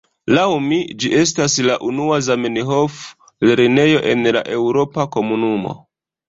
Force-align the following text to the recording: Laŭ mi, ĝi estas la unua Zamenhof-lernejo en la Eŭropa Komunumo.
Laŭ 0.35 0.43
mi, 0.67 0.77
ĝi 1.03 1.09
estas 1.17 1.57
la 1.67 1.75
unua 1.87 2.17
Zamenhof-lernejo 2.29 4.01
en 4.15 4.27
la 4.39 4.43
Eŭropa 4.57 5.07
Komunumo. 5.19 5.77